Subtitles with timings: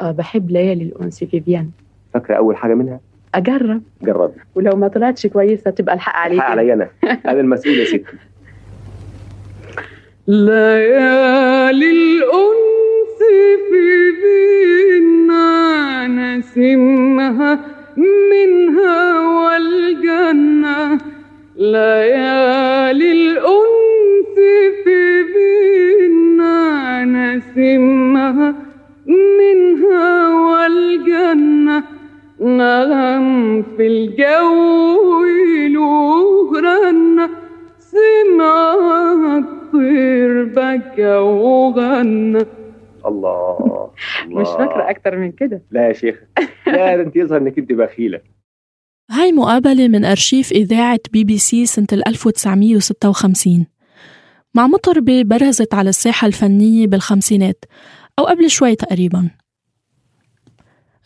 [0.00, 1.70] أه بحب ليالي الأنس فيفيان
[2.14, 3.00] فاكرة أول حاجة منها؟
[3.34, 3.82] أجرب.
[4.02, 6.38] جربي ولو ما طلعتش كويسة تبقى الحق عليك.
[6.38, 6.88] الحق عليا أنا.
[7.04, 8.04] أنا المسؤول يا ستي.
[10.28, 13.18] ليالي الأنس
[13.68, 17.58] في فينا نسمها
[18.30, 20.98] منها والجنة.
[21.56, 22.27] ليالي
[45.38, 45.62] كده.
[45.70, 46.22] لا يا شيخ
[46.66, 48.20] لا ده أنت يظهر إنك أنت بخيلة.
[49.10, 53.66] هاي مقابلة من أرشيف إذاعة بي بي سي سنة 1956
[54.54, 57.64] مع مطربة برزت على الساحة الفنية بالخمسينات
[58.18, 59.30] أو قبل شوي تقريبا.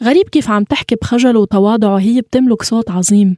[0.02, 3.36] غريب كيف عم تحكي بخجل وتواضع وهي بتملك صوت عظيم.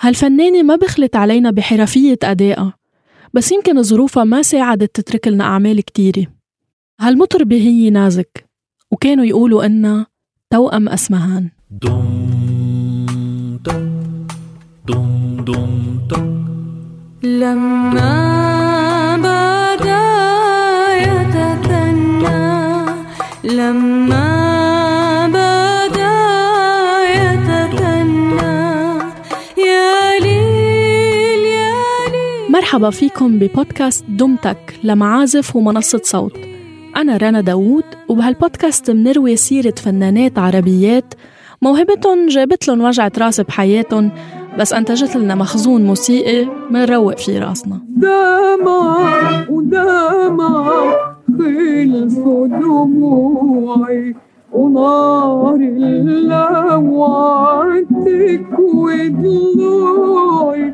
[0.00, 2.74] هالفنانة ما بخلت علينا بحرفية أدائها
[3.34, 6.26] بس يمكن ظروفها ما ساعدت تترك لنا أعمال كتيرة.
[7.00, 8.53] هالمطربة هي نازك.
[8.94, 10.06] وكانوا يقولوا إنها
[10.50, 11.50] توأم أسمهان.
[11.70, 14.26] دم دم
[14.88, 16.44] دم دم دم.
[17.22, 18.14] لما
[19.16, 20.06] بدا
[21.06, 22.42] يتثنى
[23.44, 24.28] لما
[25.28, 26.16] بدا
[27.18, 28.56] يتثنى.
[29.58, 31.74] يا ليل يا
[32.12, 32.52] ليل.
[32.52, 36.38] مرحبا فيكم ببودكاست دمتك لمعازف ومنصة صوت.
[36.96, 37.83] أنا رنا داوود
[38.14, 41.14] وبهالبودكاست منروي سيرة فنانات عربيات
[41.62, 44.10] موهبتهم جابت لهم وجعة راس بحياتهم
[44.58, 47.80] بس أنتجت لنا مخزون موسيقي منروق فيه راسنا.
[47.88, 50.94] دمع ودمع
[51.38, 54.14] خلصوا دموعي
[54.52, 56.58] ونار اللوعتك
[58.74, 60.72] وضلوعي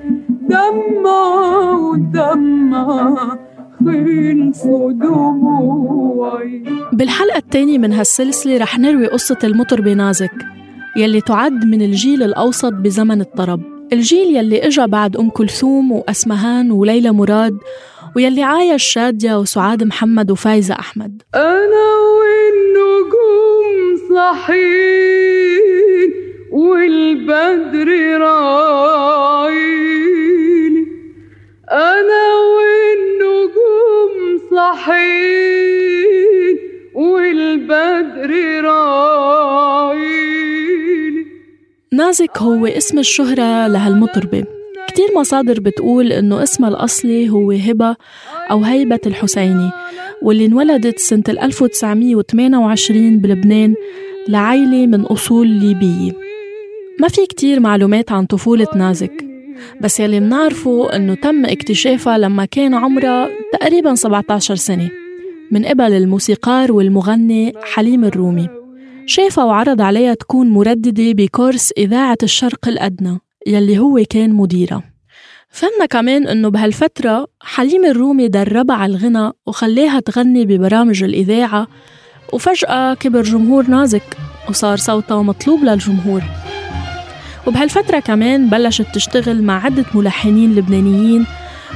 [0.48, 3.38] دمع ودمع
[6.92, 10.32] بالحلقة الثانية من هالسلسلة رح نروي قصة المطربة نازك
[10.96, 13.60] يلي تعد من الجيل الأوسط بزمن الطرب.
[13.92, 17.58] الجيل يلي إجا بعد أم كلثوم وأسمهان وليلى مراد
[18.16, 21.22] ويلي عايش شادية وسعاد محمد وفايزة أحمد.
[21.34, 21.86] أنا
[22.18, 25.50] والنجوم صحين
[26.52, 27.88] والبدر
[28.20, 28.69] راعيني
[42.10, 44.44] نازك هو اسم الشهرة لهالمطربة
[44.88, 47.96] كتير مصادر بتقول إنه اسمها الأصلي هو هبة
[48.50, 49.70] أو هيبة الحسيني
[50.22, 53.74] واللي انولدت سنة 1928 بلبنان
[54.28, 56.12] لعائلة من أصول ليبية.
[57.00, 59.24] ما في كتير معلومات عن طفولة نازك
[59.80, 64.90] بس يلي منعرفه إنه تم اكتشافها لما كان عمرها تقريبا 17 سنة
[65.50, 68.59] من قبل الموسيقار والمغني حليم الرومي.
[69.10, 74.82] شافها وعرض عليها تكون مرددة بكورس إذاعة الشرق الأدنى يلي هو كان مديرها.
[75.48, 81.66] فهمنا كمان إنه بهالفترة حليم الرومي دربها على الغنى وخليها تغني ببرامج الإذاعة
[82.32, 84.02] وفجأة كبر جمهور نازك
[84.48, 86.22] وصار صوتها مطلوب للجمهور.
[87.46, 91.26] وبهالفترة كمان بلشت تشتغل مع عدة ملحنين لبنانيين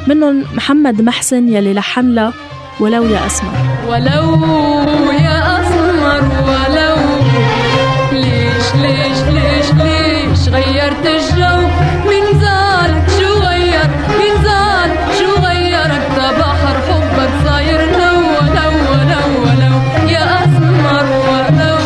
[0.06, 2.32] منهم محمد محسن يلي لحن لها
[2.80, 3.52] ولو يا أسمر.
[3.88, 4.34] ولو
[5.12, 6.83] يا أسمر ولو
[10.84, 11.68] غيرت الجو
[12.08, 12.40] من
[13.18, 13.86] شو غير؟
[14.18, 14.44] من
[15.18, 16.08] شو غيرك
[16.88, 18.20] حبك صاير لو
[18.56, 18.72] لو
[19.12, 21.76] لو لو يا أسمر ولو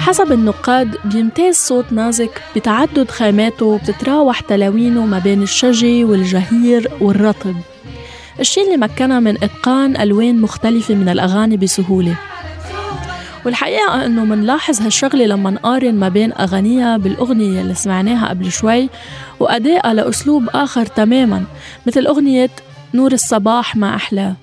[0.00, 7.56] حسب النقاد بيمتاز صوت نازك بتعدد خاماته بتتراوح تلاوينه ما بين الشجي والجهير والرطب.
[8.40, 12.14] الشيء اللي مكنها من إتقان ألوان مختلفة من الأغاني بسهولة.
[13.44, 18.88] والحقيقة إنه منلاحظ هالشغلة لما نقارن ما بين أغانيها بالأغنية اللي سمعناها قبل شوي
[19.40, 21.44] وأدائها لأسلوب آخر تماما
[21.86, 22.50] مثل أغنية
[22.94, 24.34] نور الصباح ما أحلاه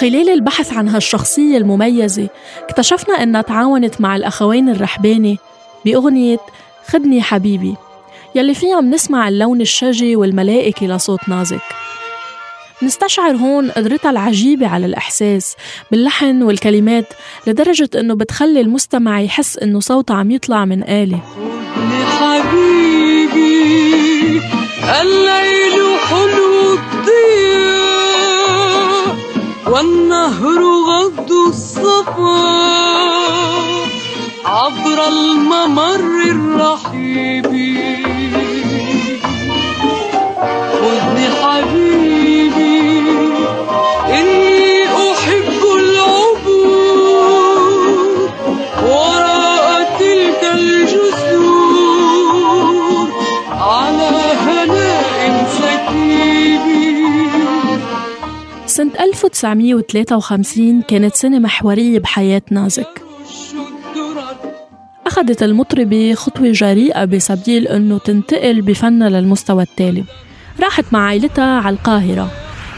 [0.00, 2.28] خلال البحث عن هالشخصية المميزة
[2.68, 5.38] اكتشفنا إنها تعاونت مع الأخوين الرحباني
[5.84, 6.38] بأغنية
[6.86, 7.74] خدني حبيبي
[8.34, 11.60] يلي فيها منسمع اللون الشجي والملائكي لصوت نازك.
[12.82, 15.56] نستشعر هون قدرتها العجيبة على الإحساس
[15.90, 17.06] باللحن والكلمات
[17.46, 21.20] لدرجة إنه بتخلي المستمع يحس إنه صوتها عم يطلع من آلة.
[22.20, 23.60] حبيبي
[29.70, 32.40] والنهر غض الصفا
[34.44, 38.09] عبر الممر الرحيب.
[59.00, 63.02] 1953 كانت سنة محورية بحياة نازك.
[65.06, 70.04] أخذت المطربة خطوة جريئة بسبيل أنه تنتقل بفنها للمستوى التالي.
[70.60, 72.30] راحت مع عائلتها على القاهرة.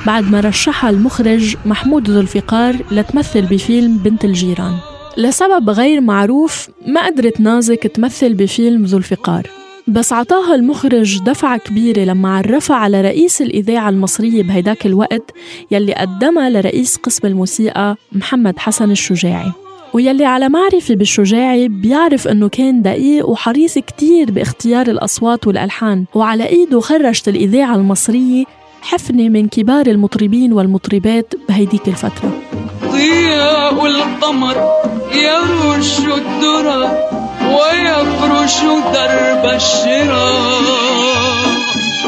[0.07, 4.77] بعد ما رشحها المخرج محمود ذو الفقار لتمثل بفيلم بنت الجيران.
[5.17, 9.62] لسبب غير معروف ما قدرت نازك تمثل بفيلم ذو الفقار.
[9.93, 15.31] بس عطاها المخرج دفعة كبيرة لما عرفها على رئيس الإذاعة المصرية بهيداك الوقت
[15.71, 19.53] يلي قدمها لرئيس قسم الموسيقى محمد حسن الشجاعي.
[19.93, 26.81] ويلي على معرفة بالشجاعي بيعرف إنه كان دقيق وحريص كتير باختيار الأصوات والألحان وعلى إيده
[26.81, 28.45] خرجت الإذاعة المصرية
[28.83, 32.41] حفنة من كبار المطربين والمطربات بهيديك الفترة.
[32.85, 34.71] ضياء القمر
[35.15, 37.13] يرش الدرى
[37.55, 38.61] ويفرش
[38.95, 40.33] درب الشرى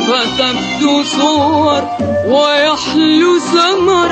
[0.07, 1.83] فتبدو صور
[2.27, 4.11] ويحلو سمر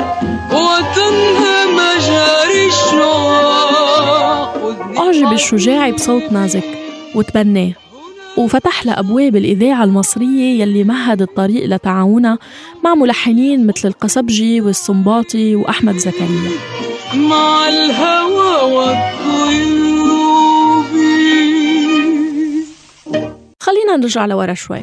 [0.51, 4.53] وتنهى مجاري الشعاع
[4.97, 6.63] أعجب الشجاعي بصوت نازك
[7.15, 7.71] وتبناه.
[8.37, 12.37] وفتح لها أبواب الإذاعة المصرية يلي مهد الطريق لتعاونها
[12.83, 16.51] مع ملحنين مثل القصبجي والسنباطي وأحمد زكريا.
[17.13, 19.72] مع الهوى والطيوب
[23.93, 24.81] خلينا نرجع لورا شوي.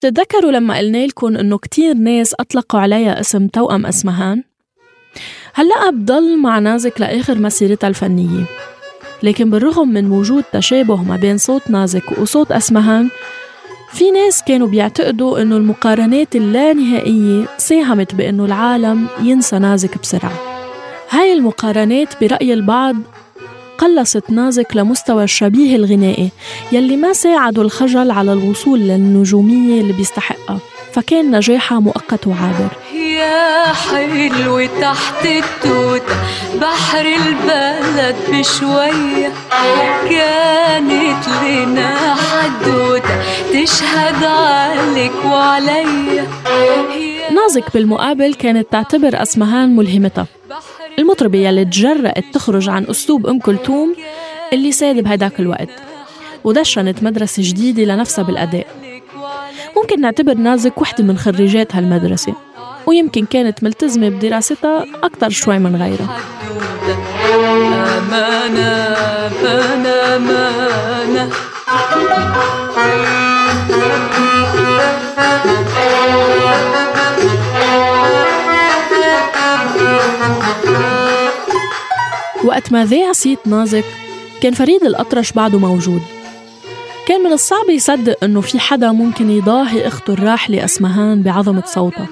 [0.00, 4.42] تتذكروا لما قلنا لكم إنه كتير ناس أطلقوا عليها اسم توأم اسمهان؟
[5.54, 8.44] هلأ بضل مع نازك لآخر مسيرتها الفنية.
[9.22, 13.10] لكن بالرغم من وجود تشابه ما بين صوت نازك وصوت اسمهان
[13.92, 20.38] في ناس كانوا بيعتقدوا إنه المقارنات اللانهائية ساهمت بإنه العالم ينسى نازك بسرعة.
[21.10, 22.96] هاي المقارنات برأي البعض
[23.78, 26.30] قلصت نازك لمستوى الشبيه الغنائي
[26.72, 30.58] يلي ما ساعدوا الخجل على الوصول للنجومية اللي بيستحقها
[30.92, 32.68] فكان نجاحها مؤقت وعابر.
[32.94, 36.16] يا حلو تحت التوتة
[36.60, 39.32] بحر البلد بشوية
[40.10, 46.26] كانت لنا حدوتة تشهد عليك وعليا
[46.96, 50.26] يا نازك بالمقابل كانت تعتبر أسمهان ملهمتها.
[50.98, 53.96] المطربة يلي تجرأت تخرج عن أسلوب أم كلثوم
[54.52, 55.68] اللي ساد بهداك الوقت
[56.44, 58.66] ودشنت مدرسة جديدة لنفسها بالأداء.
[59.76, 62.34] ممكن نعتبر نازك وحدة من خريجات هالمدرسة
[62.86, 66.18] ويمكن كانت ملتزمة بدراستها أكتر شوي من غيرها.
[67.98, 68.96] أمانة
[70.16, 71.30] أمانة
[82.66, 83.84] وقت ما ذاع صيت نازك؟
[84.42, 86.02] كان فريد الأطرش بعده موجود.
[87.06, 92.06] كان من الصعب يصدق إنه في حدا ممكن يضاهي أخته الراحلة أسمهان بعظمة صوتها.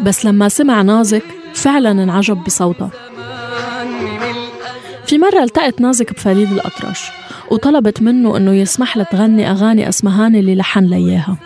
[0.00, 1.22] بس لما سمع نازك
[1.54, 2.90] فعلا انعجب بصوتها.
[5.06, 7.10] في مرة التقت نازك بفريد الأطرش
[7.50, 11.36] وطلبت منه إنه يسمح لها تغني أغاني أسمهان اللي لحن لياها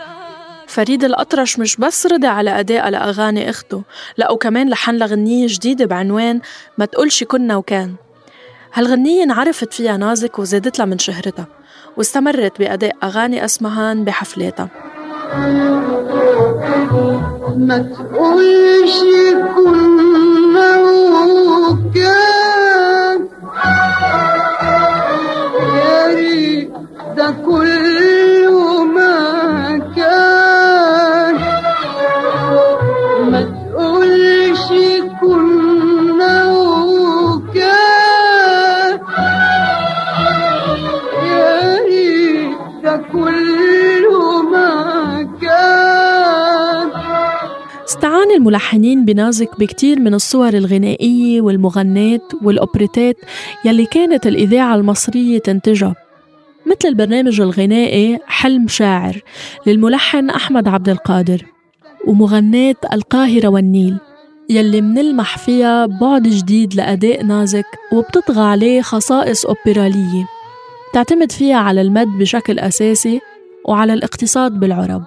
[0.67, 3.83] فريد الأطرش مش بس رضي على أداء لأغاني أخته
[4.17, 6.41] لا وكمان لحن لها غنية جديدة بعنوان
[6.79, 7.95] ما تقولش كنا وكان
[8.75, 11.47] هالغنية انعرفت فيها نازك وزادت لها من شهرتها
[11.97, 14.69] واستمرت بأداء أغاني أسمهان بحفلاتها.
[17.57, 18.99] ما تقولش
[19.57, 20.77] كنا
[21.71, 23.29] وكان
[25.77, 26.71] يا ريت
[27.17, 27.90] ده كله
[48.41, 53.17] الملحنين بنازك بكتير من الصور الغنائية والمغنات والأوبريتات
[53.65, 55.95] يلي كانت الإذاعة المصرية تنتجها.
[56.67, 59.21] مثل البرنامج الغنائي حلم شاعر
[59.67, 61.45] للملحن أحمد عبد القادر
[62.07, 63.99] ومغناة القاهرة والنيل
[64.51, 70.27] يلي منلمح فيها بعد جديد لأداء نازك وبتطغى عليه خصائص أوبرالية.
[70.93, 73.21] تعتمد فيها على المد بشكل أساسي
[73.65, 75.05] وعلى الاقتصاد بالعرب.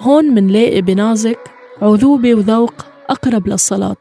[0.00, 1.38] هون منلاقي بنازك
[1.82, 2.74] عذوبة وذوق
[3.10, 3.96] أقرب للصلاة.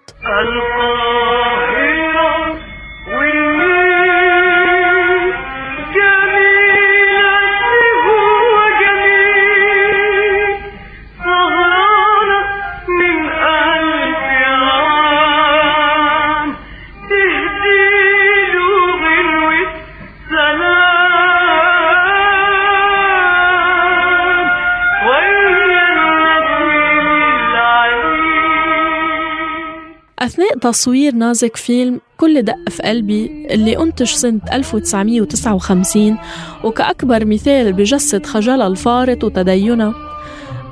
[30.59, 36.17] تصوير نازك فيلم كل دق في قلبي اللي أنتج سنة 1959
[36.63, 39.93] وكأكبر مثال بجسد خجلها الفارط وتدينها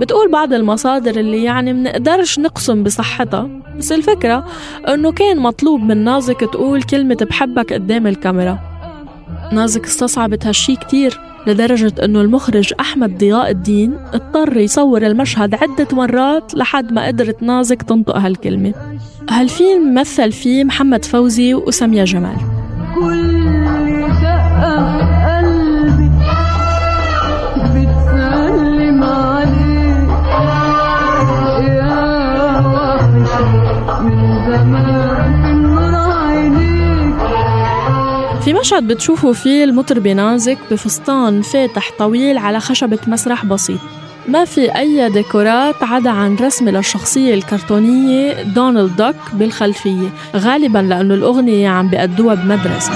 [0.02, 4.48] بتقول بعض المصادر اللي يعني منقدرش نقسم بصحتها بس الفكرة
[4.88, 8.60] أنه كان مطلوب من نازك تقول كلمة بحبك قدام الكاميرا.
[9.52, 11.27] نازك استصعبت هالشي كتير.
[11.48, 17.82] لدرجة أنه المخرج أحمد ضياء الدين اضطر يصور المشهد عدة مرات لحد ما قدرت نازك
[17.82, 18.74] تنطق هالكلمة.
[19.30, 22.38] هالفيلم مثل فيه محمد فوزي وسمية جمال.
[22.96, 25.07] كل دقة
[38.48, 43.80] في مشهد بتشوفوا فيه المطربة نازك بفستان فاتح طويل على خشبة مسرح بسيط.
[44.28, 51.70] ما في أي ديكورات عدا عن رسم للشخصية الكرتونية دونالد دوك بالخلفية غالبا لأنه الأغنية
[51.70, 52.92] عم بيأدوها بمدرسة.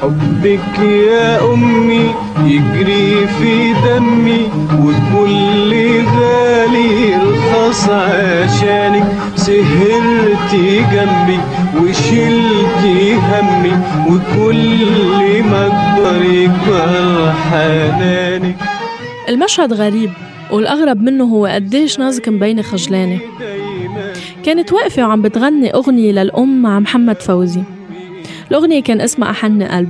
[0.00, 4.48] حبك يا أمي يجري في دمي
[4.78, 11.38] وكل غالي رخص عشانك سهرتي جنبي
[11.80, 13.97] وشلتي همي.
[14.08, 18.56] وكل ما أكبر يكبر حنانك
[19.28, 20.10] المشهد غريب
[20.50, 23.18] والأغرب منه هو قديش نازك مبينة خجلانة.
[24.44, 27.62] كانت واقفة وعم بتغني أغنية للأم مع محمد فوزي.
[28.50, 29.88] الأغنية كان اسمها أحن قلب.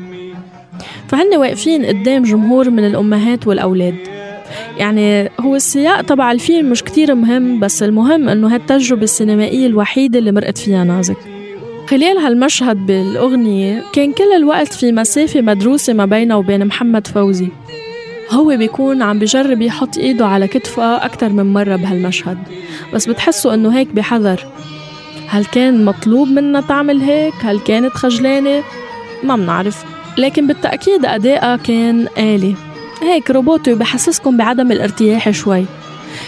[1.08, 3.94] فهن واقفين قدام جمهور من الأمهات والأولاد.
[4.78, 10.32] يعني هو السياق تبع الفيلم مش كتير مهم بس المهم إنه هالتجربة السينمائية الوحيدة اللي
[10.32, 11.38] مرقت فيها نازك.
[11.88, 17.49] خلال هالمشهد بالأغنية كان كل الوقت في مسافة مدروسة ما بينه وبين محمد فوزي.
[18.30, 22.38] هو بيكون عم بجرب يحط إيده على كتفها أكتر من مرة بهالمشهد.
[22.95, 24.47] بس بتحسوا إنه هيك بحذر.
[25.28, 28.62] هل كان مطلوب منها تعمل هيك؟ هل كانت خجلانة؟
[29.25, 29.85] ما منعرف.
[30.18, 32.54] لكن بالتأكيد أدائها كان آلي.
[33.02, 35.64] هيك روبوتي بحسسكم بعدم الارتياح شوي.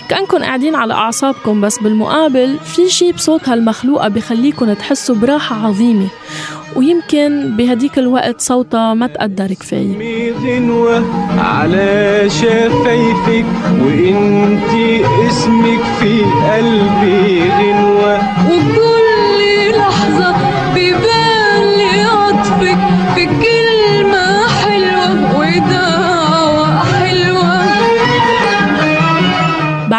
[0.09, 6.07] كأنكم قاعدين على أعصابكم بس بالمقابل في شي بصوت هالمخلوقة بخليكم تحسوا براحة عظيمة.
[6.77, 9.97] ويمكن بهديك الوقت صوتها ما تقدر كفاية.
[11.39, 13.47] على شفايفك
[13.83, 16.20] وإنتي اسمك في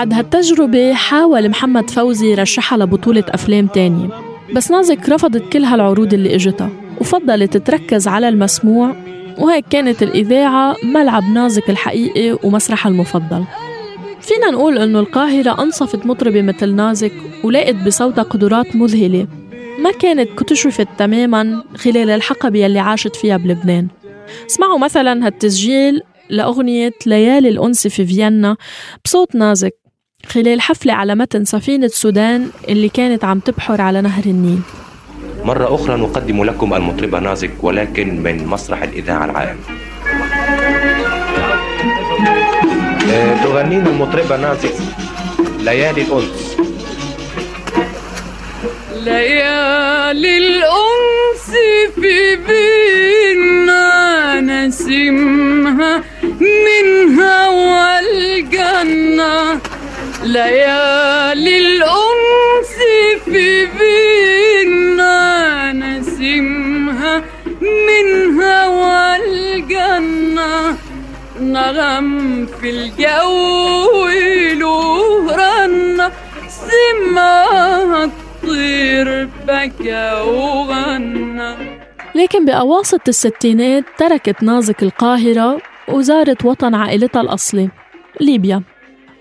[0.01, 4.10] بعد هالتجربة حاول محمد فوزي يرشحها لبطولة أفلام تانية.
[4.53, 6.70] بس نازك رفضت كل هالعروض اللي إجتها
[7.01, 8.96] وفضلت تركز على المسموع
[9.38, 13.43] وهيك كانت الإذاعة ملعب نازك الحقيقي ومسرحها المفضل.
[14.22, 19.27] فينا نقول إنه القاهرة أنصفت مطربة مثل نازك ولقت بصوتها قدرات مذهلة.
[19.79, 23.88] ما كانت اكتشفت تماما خلال الحقبة يلي عاشت فيها بلبنان.
[24.50, 28.58] اسمعوا مثلا هالتسجيل لأغنية ليالي الأنس في فيينا
[29.05, 29.81] بصوت نازك.
[30.28, 34.60] خلال حفلة على متن سفينة سودان اللي كانت عم تبحر على نهر النيل.
[35.44, 39.58] مرة أخرى نقدم لكم المطربة نازك ولكن من مسرح الإذاعة العام.
[43.12, 44.74] آه، تغنينا المطربة نازك
[45.60, 46.58] ليالي الأنس.
[49.04, 51.51] ليالي الأنس
[51.96, 59.60] في بينا نسمها من هوى الجنة.
[60.24, 62.75] ليالي الأنس
[63.25, 65.18] في بينا
[65.74, 67.24] نسمها
[67.62, 70.78] من هوى الجنة
[71.40, 74.08] نغم في الجو
[74.54, 74.92] له
[76.48, 81.56] سمعها الطير بكى وغنى
[82.16, 87.70] لكن بأواسط الستينات تركت نازك القاهرة وزارت وطن عائلتها الأصلي
[88.22, 88.63] ليبيا.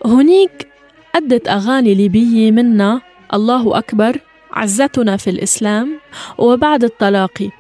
[0.07, 0.70] هنيك
[1.15, 3.03] أدت أغاني ليبية منها
[3.35, 4.21] الله أكبر
[4.53, 5.99] عزتنا في الإسلام
[6.39, 7.51] وبعد التلاقي.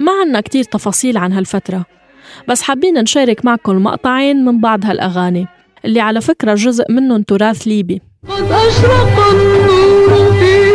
[0.00, 1.84] ما عنا كتير تفاصيل عن هالفترة
[2.48, 5.46] بس حابين نشارك معكم مقطعين من بعض هالأغاني.
[5.84, 8.02] اللي على فكرة جزء منهم تراث ليبي.
[8.28, 10.65] قد أشرق النور في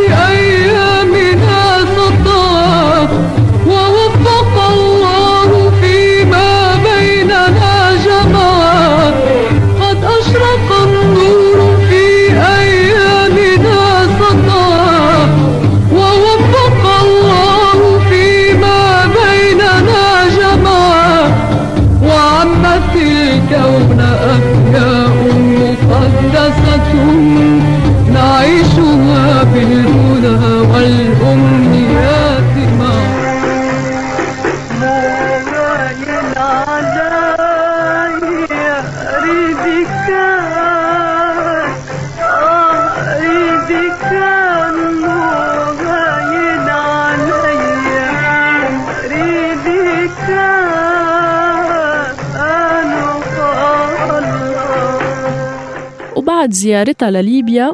[56.51, 57.73] وبعد زيارتها لليبيا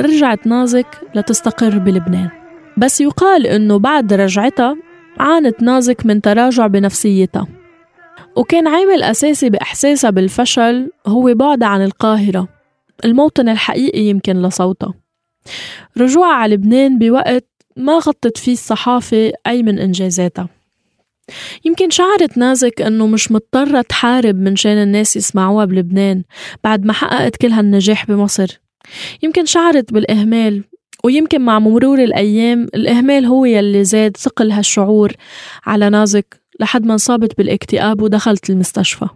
[0.00, 2.28] رجعت نازك لتستقر بلبنان.
[2.76, 4.76] بس يقال إنه بعد رجعتها
[5.18, 7.46] عانت نازك من تراجع بنفسيتها.
[8.36, 12.48] وكان عامل أساسي بإحساسها بالفشل هو بعدها عن القاهرة.
[13.04, 14.94] الموطن الحقيقي يمكن لصوتها.
[15.98, 20.48] رجوعها على لبنان بوقت ما غطت فيه الصحافة أي من إنجازاتها.
[21.64, 26.22] يمكن شعرت نازك إنه مش مضطرة تحارب من شان الناس يسمعوها بلبنان
[26.64, 28.60] بعد ما حققت كل هالنجاح بمصر.
[29.22, 30.64] يمكن شعرت بالإهمال
[31.04, 35.12] ويمكن مع مرور الأيام الإهمال هو يلي زاد ثقل هالشعور
[35.66, 39.06] على نازك لحد ما انصابت بالاكتئاب ودخلت المستشفى.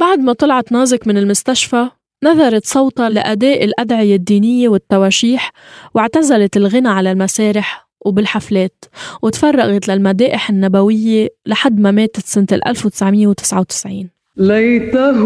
[0.00, 1.88] بعد ما طلعت نازك من المستشفى
[2.24, 5.52] نذرت صوتها لأداء الأدعية الدينية والتواشيح
[5.94, 8.84] واعتزلت الغنى على المسارح وبالحفلات.
[9.22, 15.22] وتفرغت للمدائح النبوية لحد ما ماتت سنة 1999 ليته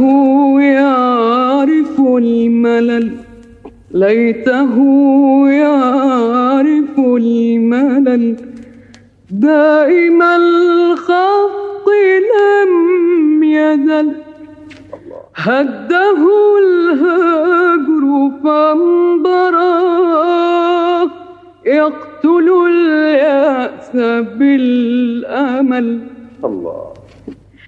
[0.61, 3.17] يعرف الملل
[3.95, 4.75] ليته
[5.49, 8.37] يعرف الملل.
[9.31, 11.87] دائم الخط
[12.37, 14.13] لم يزل
[15.37, 16.19] هده
[16.59, 20.06] الهجر فانبرى
[21.67, 23.91] يقتل اليأس
[24.39, 26.09] بالأمل.
[26.45, 26.95] الله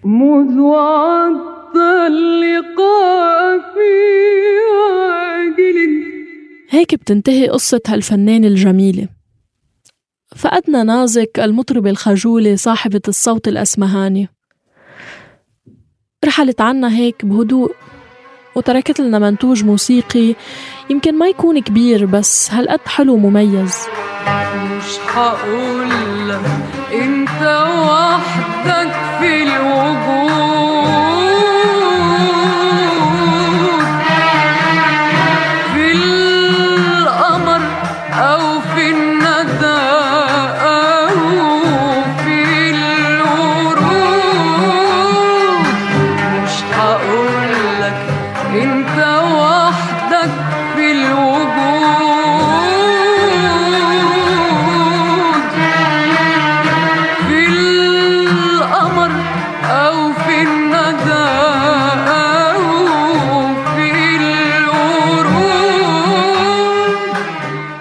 [0.04, 3.90] مذ وعدت اللقاء في
[4.82, 6.02] عاجل.
[6.70, 9.08] هيك بتنتهي قصة هالفنانة الجميلة.
[10.36, 14.28] فقدنا نازك المطربة الخجولة صاحبة الصوت الأسمهاني.
[16.24, 17.74] رحلت عنا هيك بهدوء.
[18.58, 20.34] وتركت لنا منتوج موسيقي
[20.90, 23.76] يمكن ما يكون كبير بس هالقد حلو ومميز
[24.78, 25.90] مش هقول
[26.92, 27.42] إنت
[27.88, 30.97] وحدك في الوجود.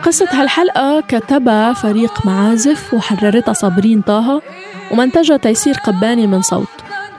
[0.07, 4.41] قصة هالحلقة كتبها فريق معازف وحررتها صابرين طه
[4.91, 6.67] ومنتجها تيسير قباني من صوت.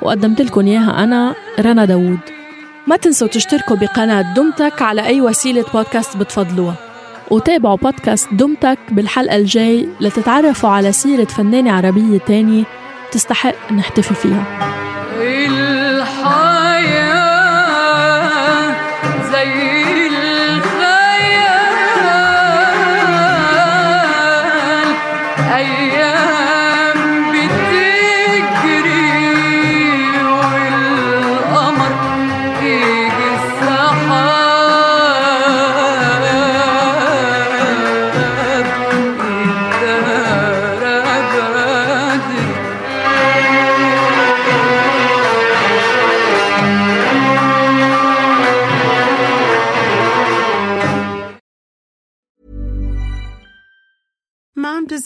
[0.02, 2.18] وقدمت لكم إياها أنا رنا داوود.
[2.86, 6.74] ما تنسوا تشتركوا بقناة دمتك على أي وسيلة بودكاست بتفضلوها.
[7.30, 12.64] وتابعوا بودكاست دمتك بالحلقة الجاي لتتعرفوا على سيرة فنانة عربية تانية
[13.12, 14.44] تستحق نحتفي فيها.
[15.20, 16.38] الحياة
[19.32, 19.77] زي